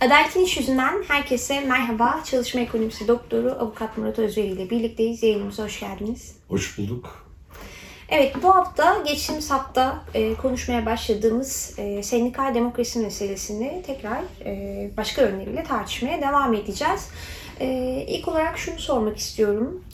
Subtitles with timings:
[0.00, 2.20] Adaletin İş Yüzünden herkese merhaba.
[2.24, 5.22] Çalışma Ekonomisi Doktoru Avukat Murat Özveri ile birlikteyiz.
[5.22, 6.36] Yayınımıza hoş geldiniz.
[6.48, 7.26] Hoş bulduk.
[8.08, 15.22] Evet bu hafta geçtiğimiz hafta e, konuşmaya başladığımız e, sendikal demokrasi meselesini tekrar e, başka
[15.22, 17.08] yönleriyle tartışmaya devam edeceğiz.
[17.60, 17.66] E,
[18.08, 19.84] ilk olarak şunu sormak istiyorum.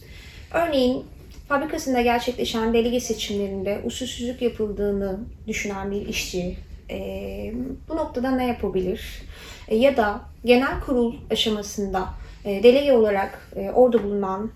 [0.53, 1.05] Örneğin
[1.49, 6.57] fabrikasında gerçekleşen delege seçimlerinde usulsüzlük yapıldığını düşünen bir işçi
[6.91, 6.99] e,
[7.89, 9.26] bu noktada ne yapabilir?
[9.69, 12.15] E, ya da genel kurul aşamasında
[12.45, 14.51] e, delege olarak e, orada bulunan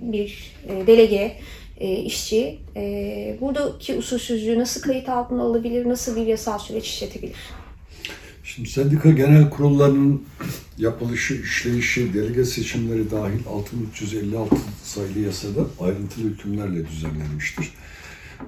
[0.00, 0.52] bir
[0.86, 1.36] delege
[2.04, 2.58] işçi
[3.40, 7.36] buradaki usulsüzlüğü nasıl kayıt altına alabilir, nasıl bir yasal süreç işletebilir?
[8.44, 10.22] Şimdi sendika genel kurullarının
[10.78, 17.72] yapılışı, işleyişi, delege seçimleri dahil 6356 sayılı yasada ayrıntılı hükümlerle düzenlenmiştir.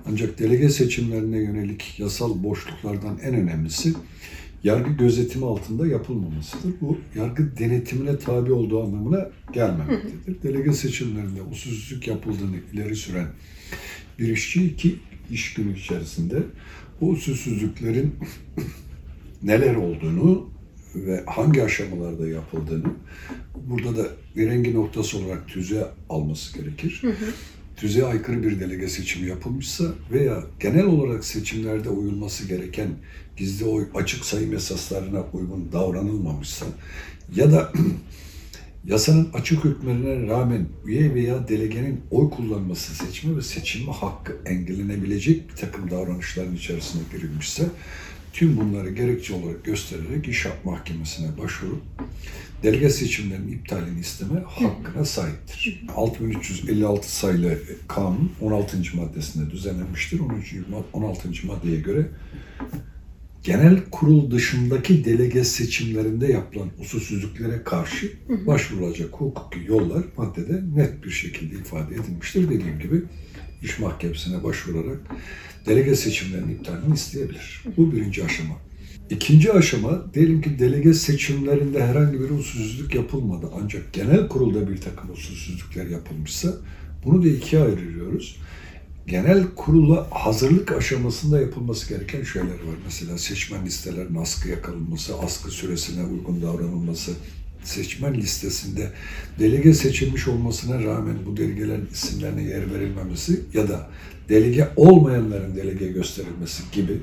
[0.07, 3.95] Ancak delege seçimlerine yönelik yasal boşluklardan en önemlisi
[4.65, 6.75] yargı gözetimi altında yapılmamasıdır.
[6.81, 10.43] Bu yargı denetimine tabi olduğu anlamına gelmemektedir.
[10.43, 13.29] Delege seçimlerinde usulsüzlük yapıldığını ileri süren
[14.19, 14.97] bir işçi iki
[15.31, 16.43] iş günü içerisinde
[17.01, 18.15] bu usulsüzlüklerin
[19.43, 20.51] neler olduğunu
[20.95, 22.93] ve hangi aşamalarda yapıldığını
[23.67, 26.99] burada da rengi noktası olarak tüze alması gerekir.
[27.01, 27.33] Hı hı.
[27.81, 32.89] Tüze aykırı bir delege seçimi yapılmışsa veya genel olarak seçimlerde uyulması gereken
[33.37, 36.67] gizli oy açık sayım esaslarına uygun davranılmamışsa
[37.37, 37.73] ya da
[38.85, 45.57] yasanın açık hükümlerine rağmen üye veya delegenin oy kullanması, seçme ve seçilme hakkı engellenebilecek bir
[45.57, 47.65] takım davranışların içerisine girilmişse
[48.33, 51.83] tüm bunları gerekçe olarak göstererek iş mahkemesine başvurup
[52.63, 55.85] delege seçimlerinin iptalini isteme hakkına sahiptir.
[55.97, 58.77] 6356 sayılı kanun 16.
[58.95, 60.21] maddesinde düzenlenmiştir.
[60.93, 61.29] 16.
[61.47, 62.07] maddeye göre
[63.45, 68.13] genel kurul dışındaki delege seçimlerinde yapılan usulsüzlüklere karşı
[68.47, 72.51] başvurulacak hukuki yollar maddede net bir şekilde ifade edilmiştir.
[72.51, 73.03] Dediğim gibi
[73.63, 75.01] iş mahkemesine başvurarak
[75.67, 77.65] delege seçimlerinin iptalini isteyebilir.
[77.77, 78.55] Bu birinci aşama.
[79.11, 85.11] İkinci aşama, diyelim ki delege seçimlerinde herhangi bir usulsüzlük yapılmadı ancak genel kurulda bir takım
[85.11, 86.53] usulsüzlükler yapılmışsa
[87.05, 88.37] bunu da ikiye ayırıyoruz.
[89.07, 92.77] Genel kurula hazırlık aşamasında yapılması gereken şeyler var.
[92.85, 97.13] Mesela seçmen listelerinin askıya kalınması, askı süresine uygun davranılması,
[97.69, 98.93] seçmen listesinde
[99.39, 103.91] delege seçilmiş olmasına rağmen bu delegelerin isimlerine yer verilmemesi ya da
[104.29, 107.01] delege olmayanların delege gösterilmesi gibi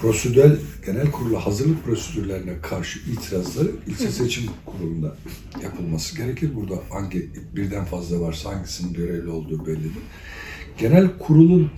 [0.00, 0.56] prosedürel
[0.86, 5.16] genel kurula hazırlık prosedürlerine karşı itirazları ilçe seçim kurulunda
[5.62, 6.50] yapılması gerekir.
[6.54, 10.02] Burada hangi birden fazla varsa hangisinin görevli olduğu bellidir.
[10.78, 11.70] Genel kurulun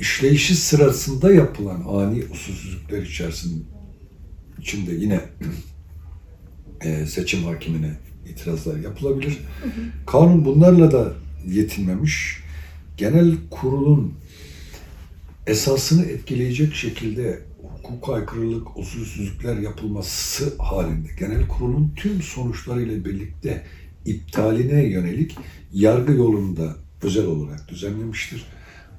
[0.00, 3.64] işleyişi sırasında yapılan ani usulsüzlükler içerisinde
[4.60, 5.20] içinde yine
[6.80, 7.90] e, seçim hakimine
[8.28, 9.38] itirazlar yapılabilir.
[10.06, 11.12] Kanun bunlarla da
[11.46, 12.40] yetinmemiş.
[12.96, 14.14] Genel kurulun
[15.46, 17.40] esasını etkileyecek şekilde
[17.82, 23.62] hukuka aykırılık, usulsüzlükler yapılması halinde genel kurulun tüm sonuçlarıyla birlikte
[24.04, 25.36] iptaline yönelik
[25.72, 28.44] yargı yolunda özel olarak düzenlemiştir.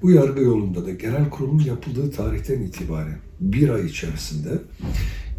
[0.01, 4.49] Bu yargı yolunda da genel kurulun yapıldığı tarihten itibaren bir ay içerisinde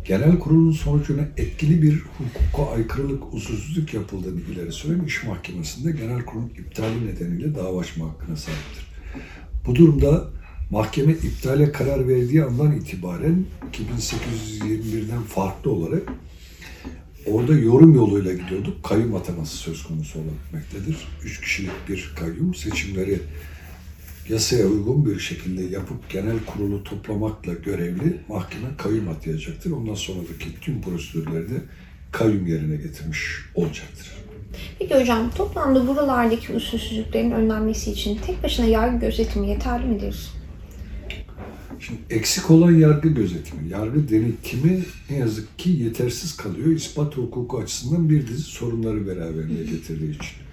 [0.09, 6.49] genel kurulun sonucuna etkili bir hukuka aykırılık, usulsüzlük yapıldığını ileri süren iş mahkemesinde genel kurulun
[6.59, 8.87] iptali nedeniyle dava açma hakkına sahiptir.
[9.67, 10.25] Bu durumda
[10.71, 16.03] mahkeme iptale karar verdiği andan itibaren 2821'den farklı olarak
[17.27, 18.85] orada yorum yoluyla gidiyorduk.
[18.85, 20.97] Kayyum ataması söz konusu olabilmektedir.
[21.25, 23.19] Üç kişilik bir kayyum seçimleri
[24.29, 29.71] yasaya uygun bir şekilde yapıp genel kurulu toplamakla görevli mahkeme kayyum atayacaktır.
[29.71, 31.63] Ondan sonraki tüm prosedürleri de
[32.13, 33.21] kayyum yerine getirmiş
[33.55, 34.13] olacaktır.
[34.79, 40.29] Peki hocam toplamda buralardaki usulsüzlüklerin önlenmesi için tek başına yargı gözetimi yeterli midir?
[41.81, 46.67] Şimdi eksik olan yargı gözetimi, yargı denetimi ne yazık ki yetersiz kalıyor.
[46.67, 50.48] İspat hukuku açısından bir dizi sorunları beraberinde getirdiği için.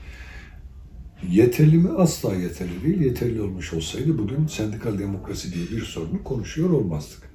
[1.24, 1.90] Yeterli mi?
[1.98, 3.02] Asla yeterli değil.
[3.02, 7.30] Yeterli olmuş olsaydı bugün sendikal demokrasi diye bir sorunu konuşuyor olmazdık.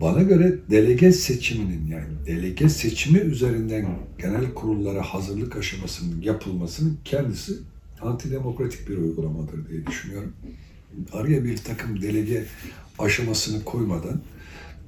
[0.00, 7.52] Bana göre delege seçiminin yani delege seçimi üzerinden genel kurullara hazırlık aşamasının yapılmasının kendisi
[8.02, 10.32] antidemokratik bir uygulamadır diye düşünüyorum.
[11.12, 12.44] Araya bir takım delege
[12.98, 14.20] aşamasını koymadan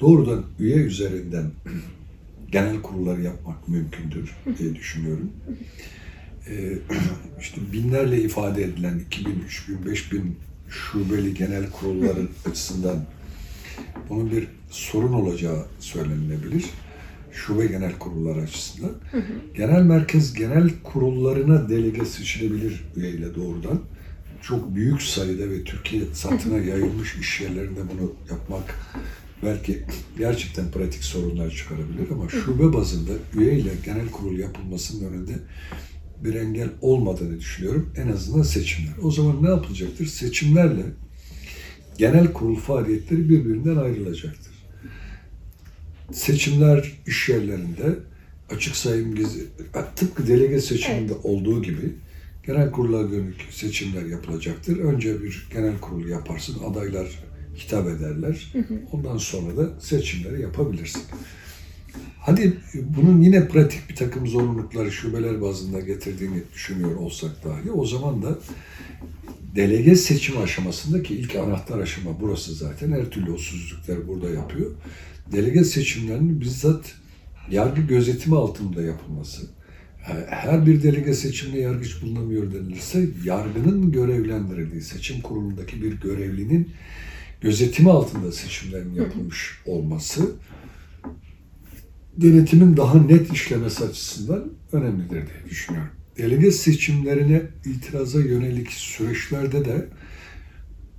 [0.01, 1.51] doğrudan üye üzerinden
[2.53, 5.33] genel kurulları yapmak mümkündür diye düşünüyorum.
[6.49, 6.79] Ee,
[7.41, 10.37] işte binlerle ifade edilen 2000, 3000, 5000
[10.69, 13.05] şubeli genel kurulların açısından
[14.09, 16.65] bunun bir sorun olacağı söylenilebilir.
[17.33, 18.93] şube genel kurulları açısından.
[19.11, 19.33] Hı hı.
[19.57, 23.81] Genel merkez genel kurullarına delege seçilebilir üyeyle doğrudan.
[24.43, 28.75] Çok büyük sayıda ve Türkiye satına yayılmış iş yerlerinde bunu yapmak
[29.43, 29.83] belki
[30.19, 35.33] gerçekten pratik sorunlar çıkarabilir ama şube bazında üyeyle genel kurul yapılmasının önünde
[36.25, 37.91] bir engel olmadığını düşünüyorum.
[37.97, 38.93] En azından seçimler.
[39.03, 40.07] O zaman ne yapılacaktır?
[40.07, 40.83] Seçimlerle
[41.99, 44.55] genel kurul faaliyetleri birbirinden ayrılacaktır.
[46.13, 47.99] Seçimler iş yerlerinde
[48.51, 49.47] açık sayım gezi,
[49.97, 51.25] tıpkı delege seçiminde evet.
[51.25, 51.93] olduğu gibi
[52.47, 54.79] genel kurula dönük seçimler yapılacaktır.
[54.79, 57.25] Önce bir genel kurul yaparsın, adaylar
[57.57, 58.53] hitap ederler.
[58.93, 61.03] Ondan sonra da seçimleri yapabilirsin.
[62.27, 68.23] Hadi bunun yine pratik bir takım zorunlulukları şubeler bazında getirdiğini düşünüyor olsak dahi o zaman
[68.23, 68.39] da
[69.57, 72.93] delege seçim aşamasındaki ilk anahtar aşama burası zaten.
[72.93, 74.71] Her türlü usulsüzlükler burada yapıyor.
[75.33, 76.95] Delege seçimlerinin bizzat
[77.51, 79.47] yargı gözetimi altında yapılması.
[80.29, 86.71] Her bir delege seçimine yargıç bulunamıyor denilirse yargının görevlendirildiği seçim kurulundaki bir görevlinin
[87.41, 90.31] gözetimi altında seçimlerin yapılmış olması
[92.17, 95.91] denetimin daha net işlemesi açısından önemlidir diye düşünüyorum.
[96.19, 99.89] Delege seçimlerine itiraza yönelik süreçlerde de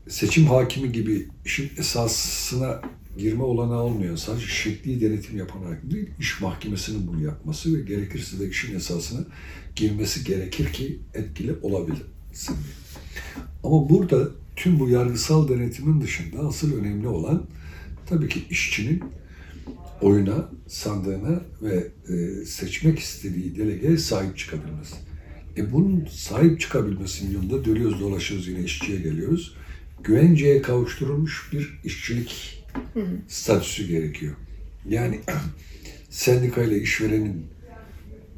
[0.08, 2.82] seçim hakimi gibi işin esasına
[3.18, 4.18] girme olanağı olmuyor.
[4.18, 9.26] Sadece şekli denetim yapan hakim değil, iş mahkemesinin bunu yapması ve gerekirse de işin esasına
[9.76, 12.56] girmesi gerekir ki etkili olabilsin
[13.64, 17.44] Ama burada tüm bu yargısal denetimin dışında asıl önemli olan
[18.06, 19.04] tabii ki işçinin
[20.02, 24.96] oyuna, sandığına ve e, seçmek istediği delegeye sahip çıkabilmesi.
[25.58, 29.56] E bunun sahip çıkabilmesinin yolunda dönüyoruz dolaşıyoruz yine işçiye geliyoruz.
[30.04, 32.64] Güvenceye kavuşturulmuş bir işçilik
[32.94, 33.18] hı hı.
[33.28, 34.36] statüsü gerekiyor.
[34.90, 35.20] Yani
[36.10, 37.46] sendikayla işverenin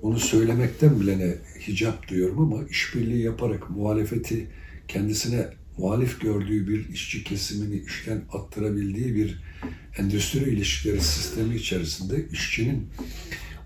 [0.02, 1.36] onu söylemekten bile ne
[1.68, 4.48] hicap diyorum ama işbirliği yaparak muhalefeti
[4.88, 9.44] kendisine muhalif gördüğü bir işçi kesimini işten attırabildiği bir
[10.00, 12.88] endüstri ilişkileri sistemi içerisinde işçinin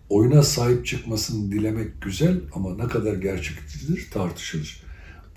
[0.09, 4.83] oyuna sahip çıkmasını dilemek güzel ama ne kadar gerçekçidir tartışılır.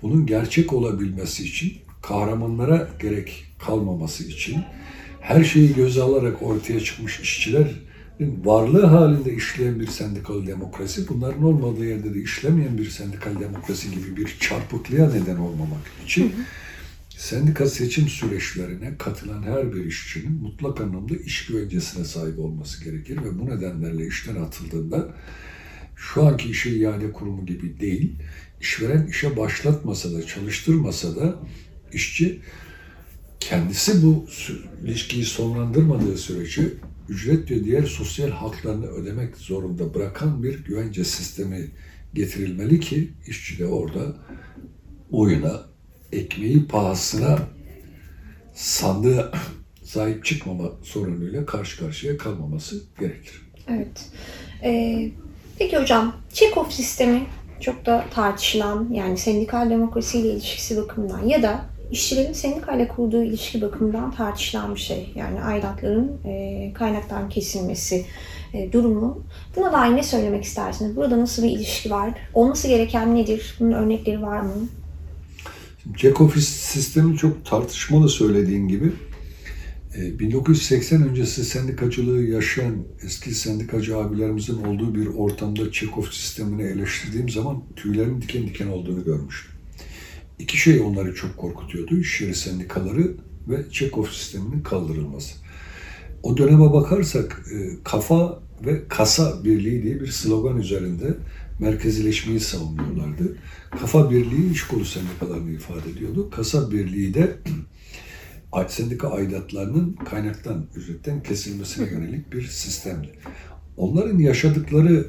[0.01, 4.63] Bunun gerçek olabilmesi için kahramanlara gerek kalmaması için
[5.21, 7.77] her şeyi göze alarak ortaya çıkmış işçilerin
[8.43, 14.17] varlığı halinde işleyen bir sendikal demokrasi, bunların olmadığı yerde de işlemeyen bir sendikal demokrasi gibi
[14.17, 16.45] bir çarpıklığa neden olmamak için hı hı
[17.17, 23.39] Sendika seçim süreçlerine katılan her bir işçinin mutlak anlamda iş güvencesine sahip olması gerekir ve
[23.39, 25.15] bu nedenlerle işten atıldığında
[25.95, 28.15] şu anki işe iade kurumu gibi değil,
[28.61, 31.39] işveren işe başlatmasa da, çalıştırmasa da
[31.93, 32.41] işçi
[33.39, 34.27] kendisi bu
[34.83, 36.73] ilişkiyi sonlandırmadığı sürece
[37.09, 41.71] ücret ve diğer sosyal haklarını ödemek zorunda bırakan bir güvence sistemi
[42.13, 44.17] getirilmeli ki işçi de orada
[45.11, 45.74] oyuna
[46.11, 47.39] ekmeği pahasına
[48.53, 49.31] sandığa
[49.83, 53.41] sahip çıkmama sorunuyla karşı karşıya kalmaması gerekir.
[53.69, 54.09] Evet.
[54.63, 55.11] Ee,
[55.59, 57.23] peki hocam, Çekov sistemi
[57.59, 64.11] çok da tartışılan yani sendikal demokrasiyle ilişkisi bakımından ya da işçilerin sendikayla kurduğu ilişki bakımından
[64.11, 65.13] tartışılan bir şey.
[65.15, 68.05] Yani aidatların e, kaynaktan kesilmesi
[68.53, 69.23] e, durumu.
[69.55, 70.95] Buna dair ne söylemek istersiniz?
[70.95, 72.09] Burada nasıl bir ilişki var?
[72.33, 73.55] Olması gereken nedir?
[73.59, 74.53] Bunun örnekleri var mı?
[75.97, 78.91] Jack Office sistemi çok tartışmalı söylediğin gibi.
[79.97, 87.63] 1980 ee, öncesi sendikacılığı yaşayan eski sendikacı abilerimizin olduğu bir ortamda Çekov sistemini eleştirdiğim zaman
[87.75, 89.51] tüylerin diken diken olduğunu görmüştüm.
[90.39, 91.97] İki şey onları çok korkutuyordu.
[91.97, 93.11] İş yeri sendikaları
[93.49, 95.35] ve Çekov sisteminin kaldırılması.
[96.23, 101.17] O döneme bakarsak e, kafa ve kasa birliği diye bir slogan üzerinde
[101.59, 103.37] merkezileşmeyi savunuyorlardı.
[103.71, 106.29] Kafa Birliği iş kolu sendikalarını ifade ediyordu.
[106.29, 107.37] Kasa Birliği de
[108.67, 113.09] sendika aidatlarının kaynaktan, ücretten kesilmesine yönelik bir sistemdi.
[113.77, 115.07] Onların yaşadıkları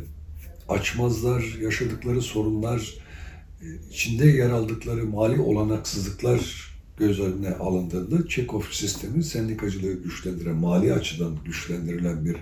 [0.68, 2.94] açmazlar, yaşadıkları sorunlar,
[3.62, 11.36] e, içinde yer aldıkları mali olanaksızlıklar göz önüne alındığında Çekov sistemi sendikacılığı güçlendiren, mali açıdan
[11.44, 12.36] güçlendirilen bir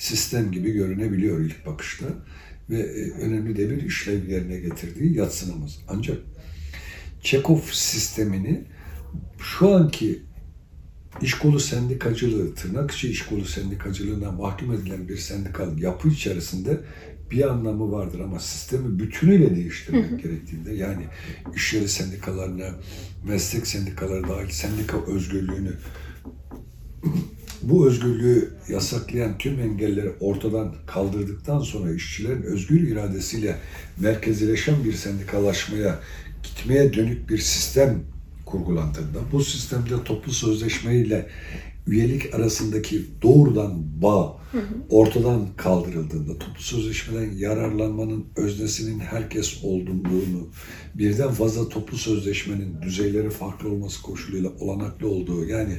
[0.00, 2.06] sistem gibi görünebiliyor ilk bakışta
[2.70, 5.78] ve e, önemli de bir işlev yerine getirdiği yatsınamaz.
[5.88, 6.18] Ancak
[7.22, 8.64] Çekov sistemini
[9.38, 10.22] şu anki
[11.22, 16.80] iş kolu sendikacılığı, tırnak içi iş kolu sendikacılığına mahkum edilen bir sendikal yapı içerisinde
[17.30, 20.18] bir anlamı vardır ama sistemi bütünüyle değiştirmek hı hı.
[20.18, 21.04] gerektiğinde yani
[21.56, 22.74] iş yeri sendikalarına,
[23.28, 25.72] meslek sendikaları dahil sendika özgürlüğünü
[27.62, 33.56] bu özgürlüğü yasaklayan tüm engelleri ortadan kaldırdıktan sonra işçilerin özgür iradesiyle
[34.00, 36.00] merkezileşen bir sendikalaşmaya
[36.42, 38.02] gitmeye dönük bir sistem
[38.46, 41.26] kurgulandığında bu sistemde toplu sözleşme ile
[41.86, 44.40] üyelik arasındaki doğrudan bağ
[44.90, 50.48] ortadan kaldırıldığında toplu sözleşmeden yararlanmanın öznesinin herkes olduğunu,
[50.94, 55.78] birden fazla toplu sözleşmenin düzeyleri farklı olması koşuluyla olanaklı olduğu yani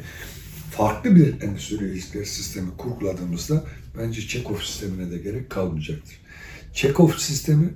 [0.71, 3.63] farklı bir endüstri ilişkiler sistemi kurguladığımızda
[3.97, 6.17] bence Çekov sistemine de gerek kalmayacaktır.
[6.73, 7.69] Çekov sistemi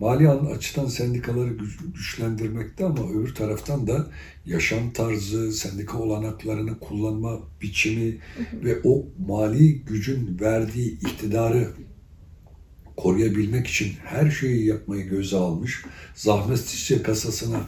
[0.00, 1.56] mali açıdan sendikaları
[1.94, 4.06] güçlendirmekte ama öbür taraftan da
[4.46, 8.18] yaşam tarzı, sendika olanaklarını kullanma biçimi
[8.64, 11.70] ve o mali gücün verdiği iktidarı
[12.96, 17.60] koruyabilmek için her şeyi yapmayı göze almış, zahmetsizce kasasına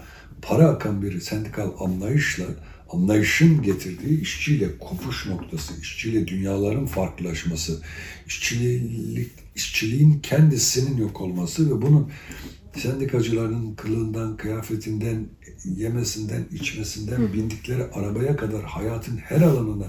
[0.43, 2.45] para akan bir sendikal anlayışla
[2.91, 7.83] anlayışın getirdiği işçiyle kopuş noktası, işçiyle dünyaların farklılaşması,
[8.27, 12.11] işçilik, işçiliğin kendisinin yok olması ve bunun
[12.79, 15.27] sendikacıların kılığından, kıyafetinden,
[15.65, 17.33] yemesinden, içmesinden, Hı.
[17.33, 19.87] bindikleri arabaya kadar hayatın her alanına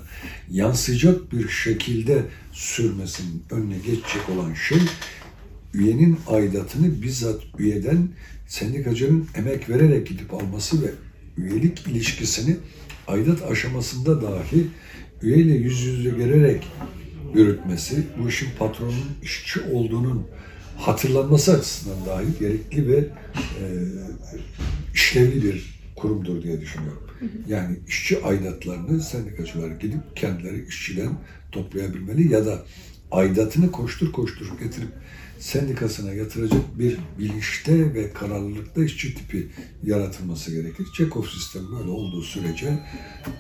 [0.51, 4.81] yansıyacak bir şekilde sürmesinin önüne geçecek olan şey
[5.73, 8.09] üyenin aidatını bizzat üyeden
[8.47, 10.91] sendikacının emek vererek gidip alması ve
[11.37, 12.57] üyelik ilişkisini
[13.07, 14.67] aidat aşamasında dahi
[15.21, 16.67] üyeyle yüz yüze gelerek
[17.33, 20.27] yürütmesi, bu işin patronun işçi olduğunun
[20.77, 23.65] hatırlanması açısından dahi gerekli ve e,
[24.93, 27.07] işlevli bir kurumdur diye düşünüyorum.
[27.47, 31.09] Yani işçi aidatlarını sendikacılar gidip kendileri işçiden
[31.51, 32.65] toplayabilmeli ya da
[33.11, 34.89] aidatını koştur koştur getirip
[35.39, 39.47] sendikasına yatıracak bir bilinçte ve kararlılıkta işçi tipi
[39.83, 40.87] yaratılması gerekir.
[40.97, 42.79] Çekov sistemi böyle olduğu sürece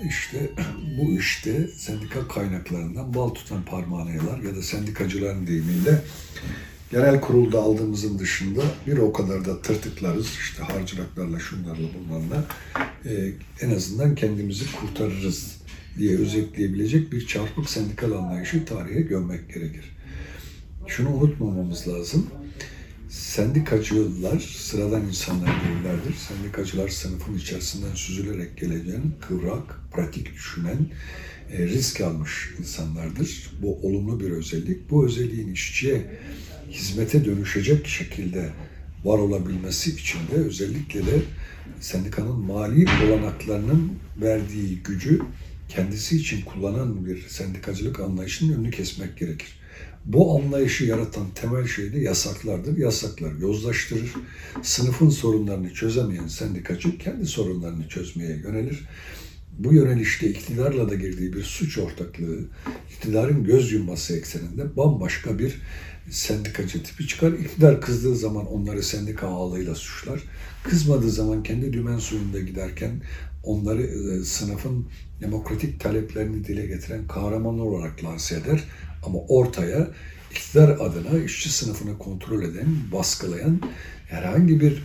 [0.09, 0.49] işte
[0.97, 6.01] bu işte sendika kaynaklarından bal tutan parmağanayalar ya da sendikacıların deyimiyle
[6.91, 10.27] genel kurulda aldığımızın dışında bir o kadar da tırtıklarız.
[10.41, 12.45] işte harcıraklarla, şunlarla, bunlarla
[13.05, 15.57] e, en azından kendimizi kurtarırız
[15.97, 19.96] diye özetleyebilecek bir çarpık sendikal anlayışı tarihe gömmek gerekir.
[20.87, 22.27] Şunu unutmamamız lazım.
[23.09, 26.15] Sendikacılar sıradan insanlar değillerdir.
[26.27, 30.77] Sendikacılar sınıfın içerisinden süzülerek geleceğin kıvrak, pratik düşünen,
[31.51, 33.51] e, risk almış insanlardır.
[33.61, 34.89] Bu olumlu bir özellik.
[34.89, 36.05] Bu özelliğin işçiye
[36.71, 38.49] hizmete dönüşecek şekilde
[39.03, 41.21] var olabilmesi için de özellikle de
[41.79, 43.91] sendikanın mali olanaklarının
[44.21, 45.21] verdiği gücü
[45.69, 49.59] kendisi için kullanan bir sendikacılık anlayışının önünü kesmek gerekir.
[50.05, 52.77] Bu anlayışı yaratan temel şey de yasaklardır.
[52.77, 54.13] Yasaklar yozlaştırır.
[54.63, 58.87] Sınıfın sorunlarını çözemeyen sendikacı kendi sorunlarını çözmeye yönelir.
[59.59, 62.39] Bu yönelişte iktidarla da girdiği bir suç ortaklığı,
[62.91, 65.61] iktidarın göz yumması ekseninde bambaşka bir
[66.09, 67.31] sendikacı tipi çıkar.
[67.31, 70.19] İktidar kızdığı zaman onları sendika ağlığıyla suçlar.
[70.63, 73.01] Kızmadığı zaman kendi dümen suyunda giderken
[73.43, 74.87] onları e, sınıfın
[75.21, 78.63] demokratik taleplerini dile getiren kahramanlar olarak lanse eder.
[79.03, 79.87] Ama ortaya
[80.31, 83.61] iktidar adına işçi sınıfını kontrol eden, baskılayan
[84.07, 84.83] herhangi bir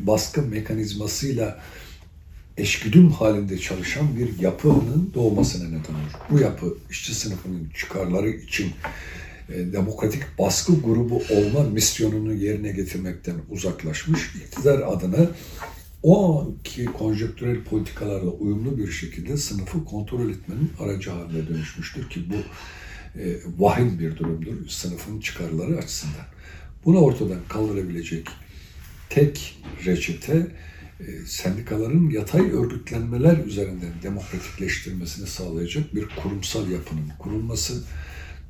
[0.00, 1.60] baskı mekanizmasıyla
[2.58, 6.14] eşgüdüm halinde çalışan bir yapının doğmasına neden olur.
[6.30, 8.72] Bu yapı işçi sınıfının çıkarları için
[9.48, 15.30] e, demokratik baskı grubu olma misyonunu yerine getirmekten uzaklaşmış, iktidar adına
[16.02, 22.34] o anki konjektürel politikalarla uyumlu bir şekilde sınıfı kontrol etmenin aracı haline dönüşmüştür ki bu
[23.18, 26.26] e, vahim bir durumdur sınıfın çıkarları açısından.
[26.84, 28.28] Bunu ortadan kaldırabilecek
[29.10, 30.46] tek reçete
[31.00, 37.84] e, sendikaların yatay örgütlenmeler üzerinden demokratikleştirmesini sağlayacak bir kurumsal yapının kurulması,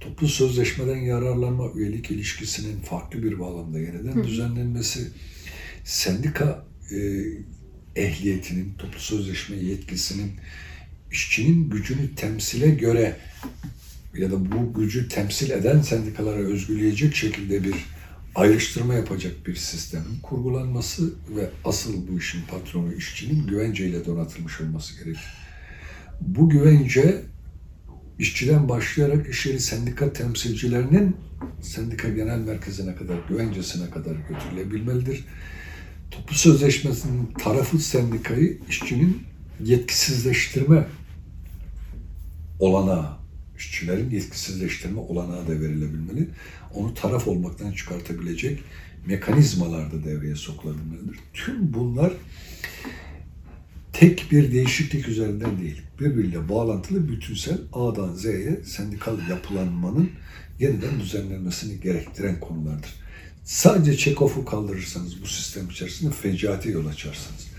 [0.00, 4.24] toplu sözleşmeden yararlanma üyelik ilişkisinin farklı bir bağlamda yeniden Hı.
[4.24, 5.08] düzenlenmesi,
[5.84, 7.22] sendika e,
[7.96, 10.32] ehliyetinin, toplu sözleşme yetkisinin
[11.10, 13.16] işçinin gücünü temsile göre
[14.16, 17.74] ya da bu gücü temsil eden sendikalara özgüleyecek şekilde bir
[18.34, 25.34] ayrıştırma yapacak bir sistemin kurgulanması ve asıl bu işin patronu işçinin güvenceyle donatılmış olması gerekir.
[26.20, 27.22] Bu güvence
[28.18, 31.16] işçiden başlayarak iş yeri sendika temsilcilerinin
[31.60, 35.24] sendika genel merkezine kadar, güvencesine kadar götürülebilmelidir.
[36.10, 39.22] Toplu sözleşmesinin tarafı sendikayı işçinin
[39.64, 40.86] yetkisizleştirme
[42.58, 43.16] olanağı,
[43.58, 46.28] işçilerin yetkisizleştirme olanağı da verilebilmeli.
[46.74, 48.60] Onu taraf olmaktan çıkartabilecek
[49.06, 51.18] mekanizmalar da devreye sokulabilmelidir.
[51.32, 52.12] Tüm bunlar
[53.92, 60.10] tek bir değişiklik üzerinden değil, birbiriyle bağlantılı bütünsel A'dan Z'ye sendikal yapılanmanın
[60.58, 62.90] yeniden düzenlenmesini gerektiren konulardır.
[63.44, 67.53] Sadece Çekov'u kaldırırsanız bu sistem içerisinde fecaate yol açarsınız.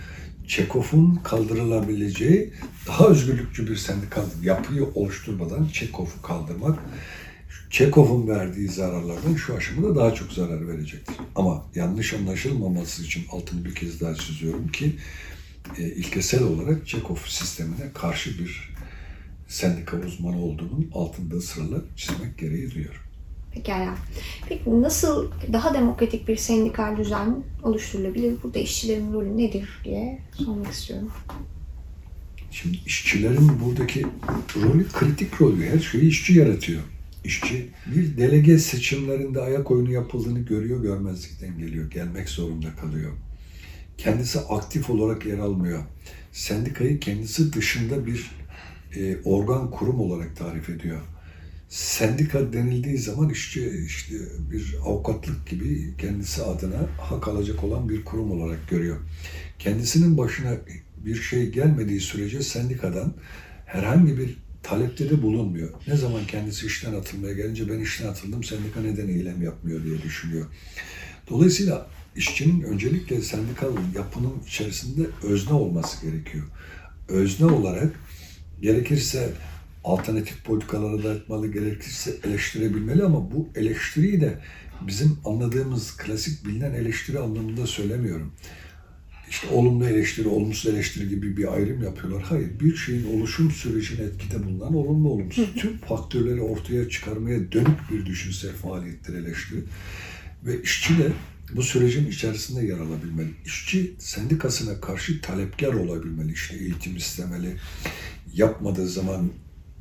[0.48, 2.54] Çekov'un kaldırılabileceği
[2.88, 6.80] daha özgürlükçü bir sendikal yapıyı oluşturmadan Çekov'u kaldırmak
[7.70, 11.16] Çekov'un verdiği zararlardan şu aşamada daha çok zarar verecektir.
[11.36, 14.96] Ama yanlış anlaşılmaması için altını bir kez daha çiziyorum ki
[15.78, 18.75] e, ilkesel olarak Çekov sistemine karşı bir
[19.48, 23.04] sendika uzmanı olduğunun altında sıralar çizmek gereği duyuyorum.
[23.55, 23.95] Pekala.
[24.50, 28.33] Peki nasıl daha demokratik bir sendikal düzen oluşturulabilir?
[28.43, 31.12] Burada işçilerin rolü nedir diye sormak istiyorum.
[32.51, 34.05] Şimdi işçilerin buradaki
[34.55, 35.65] rolü kritik rolü.
[35.65, 36.81] Her şeyi işçi yaratıyor.
[37.24, 41.91] İşçi bir delege seçimlerinde ayak oyunu yapıldığını görüyor görmezlikten geliyor.
[41.91, 43.12] Gelmek zorunda kalıyor.
[43.97, 45.83] Kendisi aktif olarak yer almıyor.
[46.31, 48.31] Sendikayı kendisi dışında bir
[48.95, 51.01] e, organ kurum olarak tarif ediyor
[51.69, 54.15] sendika denildiği zaman işçi işte
[54.51, 58.98] bir avukatlık gibi kendisi adına hak alacak olan bir kurum olarak görüyor.
[59.60, 60.57] Kendisinin başına
[60.98, 63.13] bir şey gelmediği sürece sendikadan
[63.65, 65.69] herhangi bir talepte de bulunmuyor.
[65.88, 70.45] Ne zaman kendisi işten atılmaya gelince ben işten atıldım sendika neden eylem yapmıyor diye düşünüyor.
[71.29, 76.45] Dolayısıyla işçinin öncelikle sendikal yapının içerisinde özne olması gerekiyor.
[77.07, 78.00] Özne olarak
[78.62, 79.29] gerekirse
[79.86, 84.39] alternatif politikalara da etmeli, gerekirse eleştirebilmeli ama bu eleştiriyi de
[84.88, 88.34] bizim anladığımız klasik bilinen eleştiri anlamında söylemiyorum.
[89.30, 92.24] İşte olumlu eleştiri, olumsuz eleştiri gibi bir ayrım yapıyorlar.
[92.24, 98.06] Hayır, bir şeyin oluşum sürecine etkide bulunan olumlu olumsuz tüm faktörleri ortaya çıkarmaya dönük bir
[98.06, 99.60] düşünsel faaliyettir eleştiri.
[100.46, 101.12] Ve işçi de
[101.56, 103.30] bu sürecin içerisinde yer alabilmeli.
[103.46, 106.34] İşçi sendikasına karşı talepkar olabilmeli.
[106.34, 107.56] İşte eğitim istemeli.
[108.34, 109.32] Yapmadığı zaman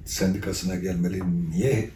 [0.05, 1.91] sendikasına gelmeli, niye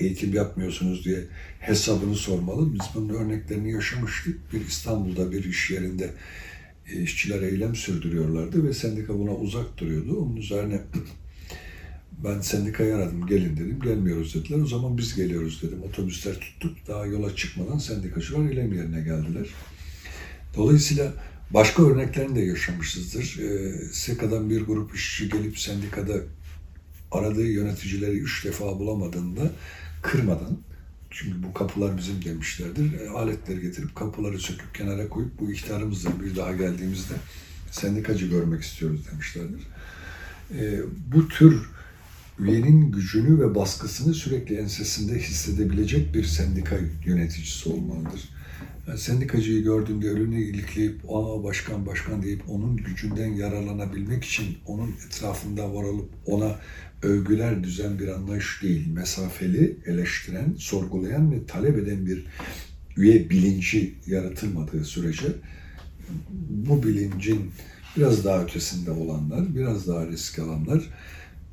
[0.00, 1.24] eğitim yapmıyorsunuz diye
[1.60, 2.74] hesabını sormalı.
[2.74, 4.52] Biz bunun örneklerini yaşamıştık.
[4.52, 6.10] Bir İstanbul'da bir iş yerinde
[6.92, 10.16] e, işçiler eylem sürdürüyorlardı ve sendika buna uzak duruyordu.
[10.16, 10.80] Onun üzerine
[12.24, 13.80] ben sendikayı aradım, gelin dedim.
[13.84, 14.58] Gelmiyoruz dediler.
[14.58, 15.82] O zaman biz geliyoruz dedim.
[15.82, 16.76] Otobüsler tuttuk.
[16.88, 19.48] Daha yola çıkmadan sendikacılar eylem yerine geldiler.
[20.56, 21.12] Dolayısıyla
[21.50, 23.38] başka örneklerini de yaşamışızdır.
[23.38, 26.14] E, SEKA'dan bir grup işçi gelip sendikada
[27.12, 29.50] aradığı yöneticileri üç defa bulamadığında
[30.02, 30.58] kırmadan
[31.10, 33.00] çünkü bu kapılar bizim demişlerdir.
[33.00, 37.14] E, aletleri getirip kapıları söküp kenara koyup bu ihtarımızla bir daha geldiğimizde
[37.70, 39.62] sendikacı görmek istiyoruz demişlerdir.
[40.58, 40.80] E,
[41.12, 41.68] bu tür
[42.40, 48.28] üyenin gücünü ve baskısını sürekli ensesinde hissedebilecek bir sendika yöneticisi olmalıdır.
[48.88, 55.74] Yani sendikacıyı gördüğümde önünü ilikleyip aa başkan başkan deyip onun gücünden yararlanabilmek için onun etrafında
[55.74, 56.60] varılıp ona
[57.02, 62.26] övgüler düzen bir anlayış değil, mesafeli, eleştiren, sorgulayan ve talep eden bir
[62.96, 65.26] üye bilinci yaratılmadığı sürece
[66.50, 67.50] bu bilincin
[67.96, 70.90] biraz daha ötesinde olanlar, biraz daha risk alanlar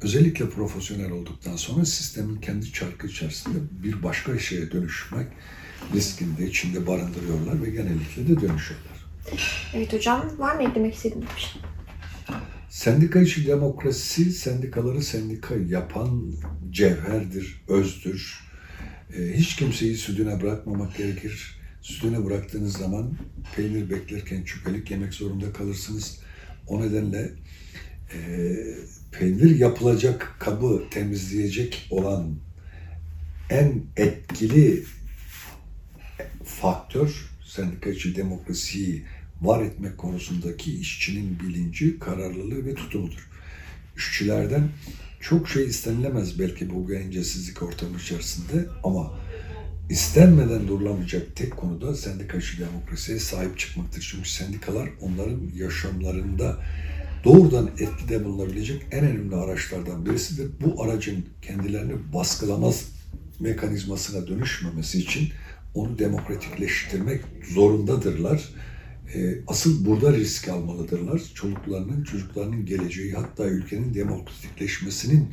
[0.05, 5.27] özellikle profesyonel olduktan sonra sistemin kendi çarkı içerisinde bir başka şeye dönüşmek
[5.93, 9.05] riskini de içinde barındırıyorlar ve genellikle de dönüşüyorlar.
[9.73, 11.61] Evet hocam, var mı eklemek istediğiniz bir şey?
[12.69, 16.33] Sendika içi demokrasi, sendikaları sendika yapan
[16.71, 18.39] cevherdir, özdür.
[19.17, 21.59] E, hiç kimseyi südüne bırakmamak gerekir.
[21.81, 23.13] Südüne bıraktığınız zaman
[23.55, 26.19] peynir beklerken çüpelik yemek zorunda kalırsınız.
[26.67, 27.31] O nedenle
[28.13, 28.17] e,
[29.19, 32.35] peynir yapılacak kabı temizleyecek olan
[33.49, 34.83] en etkili
[36.43, 39.03] faktör sendika içi demokrasiyi
[39.41, 43.29] var etmek konusundaki işçinin bilinci, kararlılığı ve tutumudur.
[43.97, 44.69] İşçilerden
[45.19, 49.19] çok şey istenilemez belki bu gencesizlik ortamı içerisinde ama
[49.89, 54.07] istenmeden durulamayacak tek konuda sendikacı demokrasiye sahip çıkmaktır.
[54.11, 56.59] Çünkü sendikalar onların yaşamlarında
[57.25, 60.51] doğrudan etkide bulunabilecek en önemli araçlardan birisidir.
[60.61, 62.85] Bu aracın kendilerini baskılamaz
[63.39, 65.29] mekanizmasına dönüşmemesi için
[65.73, 67.21] onu demokratikleştirmek
[67.53, 68.49] zorundadırlar
[69.13, 71.21] e, asıl burada risk almalıdırlar.
[71.33, 75.29] Çocuklarının, çocuklarının geleceği hatta ülkenin demokratikleşmesinin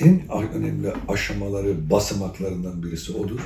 [0.00, 0.22] en
[0.54, 3.40] önemli aşamaları, basamaklarından birisi odur.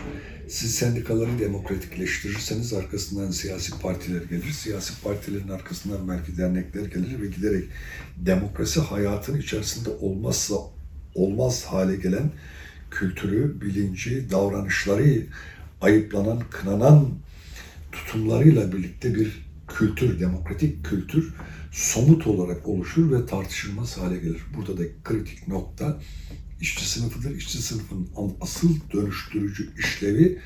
[0.49, 4.53] Siz sendikaları demokratikleştirirseniz arkasından siyasi partiler gelir.
[4.53, 7.65] Siyasi partilerin arkasından belki dernekler gelir ve giderek
[8.17, 10.55] demokrasi hayatın içerisinde olmazsa
[11.15, 12.31] olmaz hale gelen
[12.91, 15.27] kültürü, bilinci, davranışları
[15.81, 17.09] ayıplanan, kınanan
[17.93, 21.35] tutumlarıyla birlikte bir kültür, demokratik kültür
[21.73, 24.43] somut olarak oluşur ve tartışılmaz hale gelir.
[24.57, 26.01] Burada da kritik nokta
[26.65, 27.37] işçi sınıfıdır.
[27.37, 28.09] İşçi sınıfının
[28.41, 30.39] asıl dönüştürücü işlevi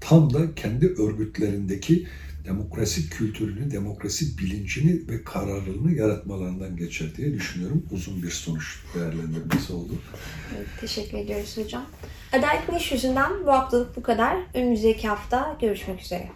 [0.00, 2.06] tam da kendi örgütlerindeki
[2.44, 7.86] demokrasi kültürünü, demokrasi bilincini ve kararlılığını yaratmalarından geçer diye düşünüyorum.
[7.90, 9.92] Uzun bir sonuç değerlendirmesi oldu.
[10.56, 11.86] Evet, teşekkür ediyoruz hocam.
[12.32, 14.36] Adalet Güneş yüzünden bu haftalık bu kadar.
[14.54, 16.30] Önümüzdeki hafta görüşmek üzere.